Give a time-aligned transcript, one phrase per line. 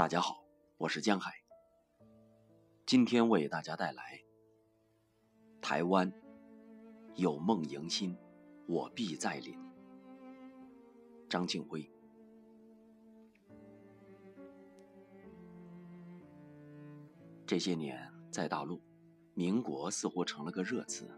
[0.00, 0.42] 大家好，
[0.78, 1.30] 我是江海。
[2.86, 4.02] 今天为大家带来
[5.60, 6.10] 《台湾
[7.16, 8.16] 有梦迎新，
[8.66, 9.54] 我必再临》。
[11.28, 11.86] 张庆辉。
[17.46, 18.80] 这些年在大陆，
[19.34, 21.10] 民国似乎成了个热词。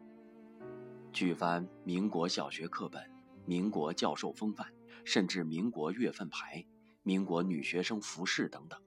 [1.13, 3.09] 举翻民国小学课本、
[3.47, 4.67] 民国教授风范，
[5.05, 6.67] 甚至民国月份牌。
[7.05, 8.81] 民国女学生服饰等等，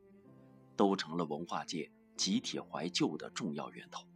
[0.78, 4.08] 都成了文化界集体怀旧的重要源头。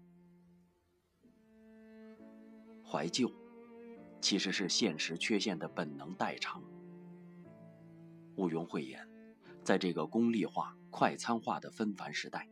[2.82, 3.30] 怀旧，
[4.22, 6.64] 其实是现实缺陷的本能代偿。
[8.36, 9.06] 毋庸讳言，
[9.64, 12.48] 在这个功利化、快餐化的纷繁时代，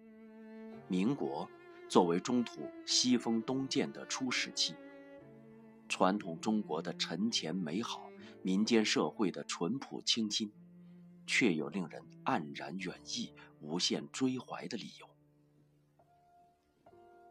[0.89, 1.49] 民国
[1.87, 4.75] 作为中土西风东渐的初始期，
[5.87, 8.11] 传统中国的沉潜美好，
[8.43, 10.51] 民间社会的淳朴清新。
[11.27, 15.07] 却有令人黯然远逸、无限追怀的理由。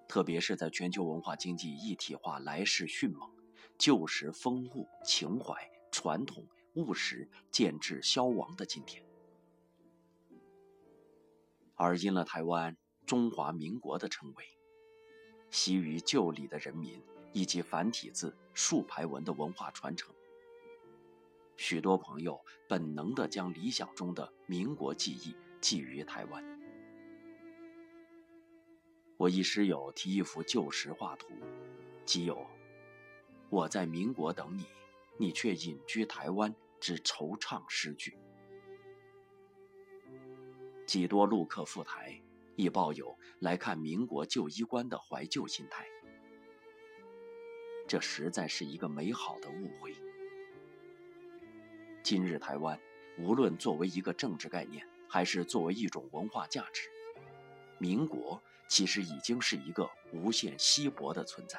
[0.07, 3.29] 特别是在全球文化经济一体化来势迅猛，
[3.77, 9.05] 旧时风物、情怀、传统、务实渐至消亡的今天，
[11.75, 14.45] 而因了台湾中华民国的称谓，
[15.51, 17.03] 习于旧礼的人民
[17.33, 20.16] 以及繁体字、竖排文的文化传承。
[21.69, 26.61] 许多朋友本能地将理想中的民国记忆寄于台湾。
[29.17, 31.27] 我一师友提一幅旧时画图，
[32.05, 32.47] 即有
[33.51, 34.65] “我在民国等你，
[35.19, 38.17] 你却隐居台湾”之惆怅诗句。
[40.87, 42.23] 几多陆客赴台，
[42.55, 45.85] 亦抱有来看民国旧衣冠的怀旧心态。
[47.89, 49.93] 这实在是一个美好的误会。
[52.07, 52.81] 今日台湾，
[53.19, 56.89] 无论作为一个政治概念，还是作为一种文化价值，
[57.81, 61.59] 民国其实已经是一个无限稀薄的存在。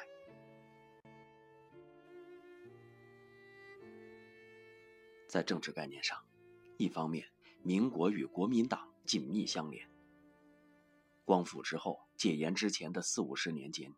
[5.26, 6.18] 在政治概念上，
[6.78, 7.28] 一方面，
[7.62, 9.86] 民国与国民党紧密相连。
[11.26, 13.94] 光复之后、解严之前的四五十年间，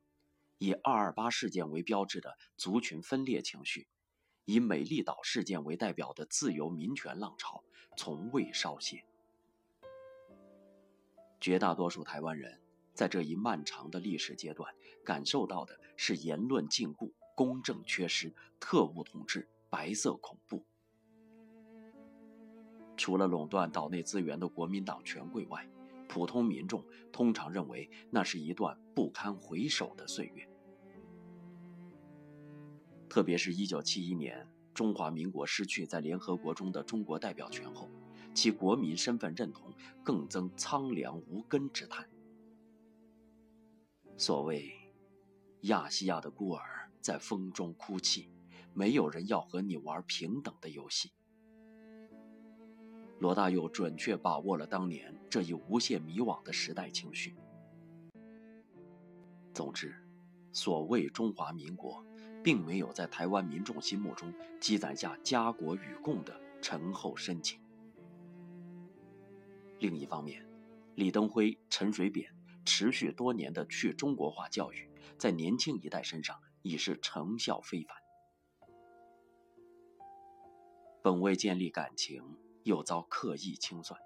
[0.58, 3.86] 以二二八事件为标志的族群分裂情绪。
[4.50, 7.62] 以美丽岛事件为代表的自由民权浪潮
[7.96, 9.04] 从未稍歇。
[11.40, 12.60] 绝大多数台湾人
[12.92, 14.74] 在这一漫长的历史阶段
[15.04, 20.64] 感受到的是言论禁锢、公正缺失、特务统治、白色恐怖。
[22.96, 25.64] 除了垄断岛内资源的国民党权贵外，
[26.08, 30.49] 普通民众通常认为那是一段不堪回首的岁月。
[33.10, 37.90] 特别是一九七一年，中华民国失去在联合国中的中国代表权后，
[38.32, 42.08] 其国民身份认同更增苍凉无根之叹。
[44.16, 44.72] 所谓
[45.62, 48.30] “亚细亚的孤儿在风中哭泣”，
[48.72, 51.10] 没有人要和你玩平等的游戏。
[53.18, 57.34] 罗大佑准确把握了当年这一无限迷惘的时代情绪。
[59.52, 59.92] 总之，
[60.52, 62.06] 所谓中华民国。
[62.42, 67.60] 并没有在台湾民众心目中积攒下家国与共的沉厚深情。
[69.78, 70.46] 另一方面，
[70.94, 72.34] 李登辉、陈水扁
[72.64, 77.96] 持续多年的去中国化教育，在年轻一代身上已是成效非凡。
[81.02, 83.98] 本为建立感情，又遭刻意清算。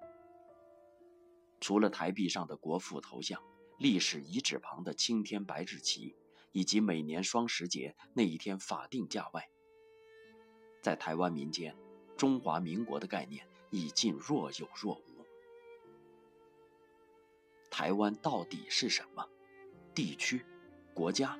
[1.60, 3.42] 除了台币上的国父头像、
[3.78, 6.16] 历史遗址旁的青天白日旗。
[6.54, 9.50] 以及每年双十节那一天法定假外，
[10.80, 11.76] 在台湾民间，
[12.16, 15.26] 中华民国的概念已近若有若无。
[17.68, 19.28] 台湾到底是什么？
[19.92, 20.46] 地区？
[20.94, 21.36] 国家？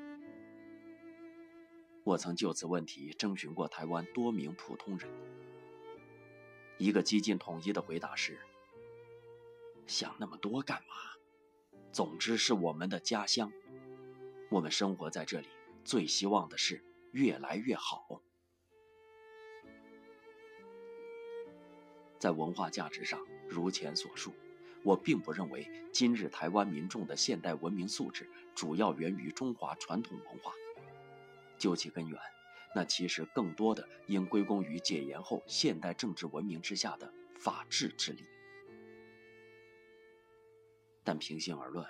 [2.02, 5.08] 我曾就此问题征询过台湾多名普通人，
[6.76, 8.40] 一个激进统一的回答是：
[9.86, 10.96] 想那么多干嘛？
[11.92, 13.52] 总之是我们的家乡。
[14.50, 15.48] 我们生活在这里，
[15.84, 16.82] 最希望的是
[17.12, 18.20] 越来越好。
[22.18, 24.32] 在文化价值上，如前所述，
[24.82, 30.52] 我并不认为今日台湾民众的现代文明素质主要源于中华传统文化。
[31.58, 32.18] 究其根源，
[32.74, 38.24] 那其实更多的应归功于解严后现代政治文明之下的法治之力。
[41.02, 41.86] 但平心而论，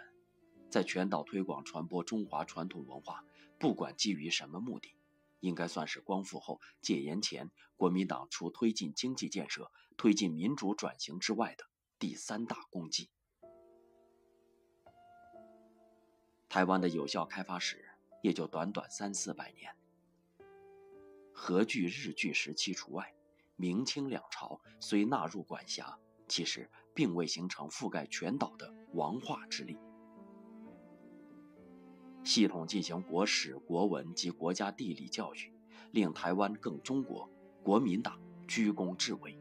[0.74, 3.24] 在全岛推广传播中华传统文化，
[3.60, 4.96] 不管基于什么目的，
[5.38, 11.64] 应该算是光复后戒严前国民党除推进经济建设、推进民主转型之外的
[11.96, 13.08] 第三大功绩。
[16.48, 17.84] 台湾的有效开发史
[18.20, 19.76] 也就短短三四百年，
[21.32, 23.14] 荷据、日据时期除外，
[23.54, 25.96] 明清两朝虽纳入管辖，
[26.26, 29.78] 其实并未形成覆盖全岛的王化之力。
[32.24, 35.52] 系统进行国史、国文及国家地理教育，
[35.92, 37.30] 令台湾更中国，
[37.62, 38.18] 国民党
[38.48, 39.38] 居功至伟。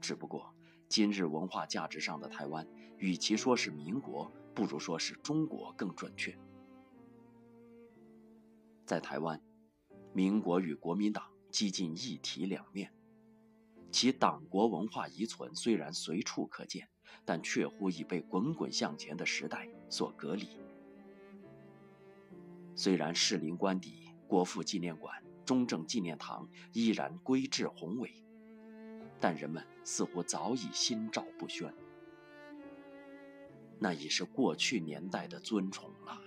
[0.00, 0.52] 只不过，
[0.88, 2.66] 今日文化价值上的台湾，
[2.98, 6.36] 与其说是民国，不如说是中国更准确。
[8.84, 9.40] 在台湾，
[10.12, 12.92] 民国与国民党几近一体两面，
[13.92, 16.88] 其党国文化遗存虽然随处可见，
[17.24, 20.48] 但却乎已被滚滚向前的时代所隔离。
[22.76, 28.12] 虽然士林官邸、国父纪念馆、中正纪念堂依然规制宏伟，
[29.20, 31.72] 但人们似乎早已心照不宣。
[33.78, 36.20] 那已是过去年代的尊崇了。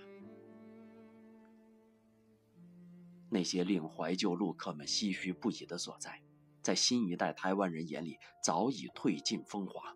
[3.30, 6.22] 那些令怀旧路客们唏嘘不已的所在，
[6.62, 9.94] 在新一代台湾人眼里早已褪尽风华，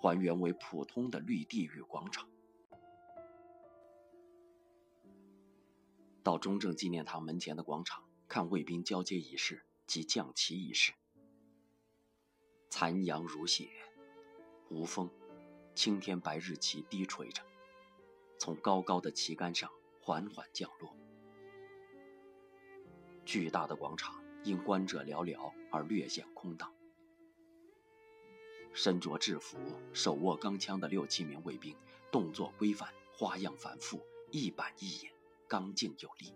[0.00, 2.28] 还原为普通的绿地与广场。
[6.24, 10.94] 到中正纪念堂门前的广场看卫兵交接仪式及降旗仪式。
[12.70, 13.68] 残阳如血，
[14.70, 15.10] 无风，
[15.74, 17.42] 青天白日旗低垂着，
[18.38, 20.96] 从高高的旗杆上缓缓降落。
[23.26, 26.72] 巨大的广场因观者寥寥而略显空荡。
[28.72, 29.58] 身着制服、
[29.92, 31.76] 手握钢枪的六七名卫兵，
[32.10, 34.00] 动作规范，花样繁复，
[34.30, 35.13] 一板一眼。
[35.54, 36.34] 刚劲有力，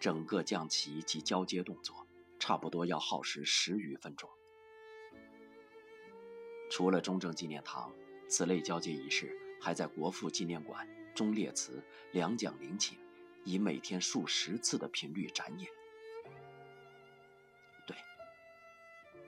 [0.00, 2.04] 整个降旗及交接动作
[2.40, 4.28] 差不多要耗时十余分钟。
[6.68, 7.94] 除了中正纪念堂，
[8.28, 11.80] 此类交接仪式还在国父纪念馆、忠烈祠
[12.10, 12.98] 两蒋陵寝，
[13.44, 15.70] 以每天数十次的频率展演。
[17.86, 17.96] 对，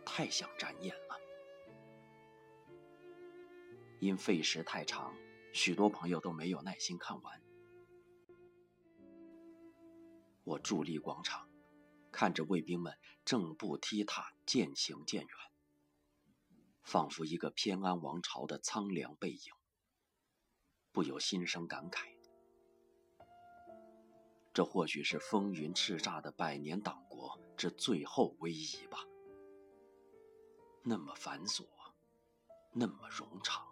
[0.05, 1.17] 太想展演了，
[4.01, 5.15] 因费时太长。
[5.53, 7.43] 许多朋友都没有耐心看完。
[10.45, 11.49] 我伫立广场，
[12.11, 15.31] 看着卫兵们正步踢踏，渐行渐远，
[16.83, 19.53] 仿佛一个偏安王朝的苍凉背影，
[20.91, 22.07] 不由心生感慨：
[24.53, 28.99] 这或许是风云叱咤的百年党国之最后威仪吧。
[30.83, 31.67] 那么繁琐，
[32.73, 33.72] 那么冗长。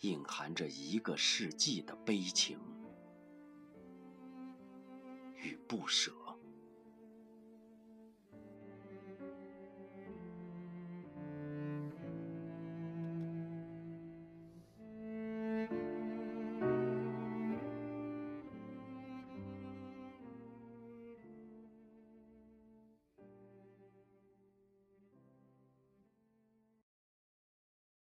[0.00, 2.58] 隐含着一个世纪的悲情
[5.36, 6.25] 与不舍。